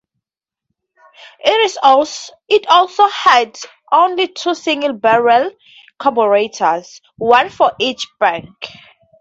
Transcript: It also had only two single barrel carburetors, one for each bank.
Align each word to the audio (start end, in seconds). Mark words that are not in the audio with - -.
It 1.41 1.77
also 2.71 3.07
had 3.09 3.55
only 3.91 4.29
two 4.29 4.55
single 4.55 4.93
barrel 4.93 5.51
carburetors, 5.99 6.99
one 7.17 7.49
for 7.51 7.73
each 7.77 8.07
bank. 8.19 8.49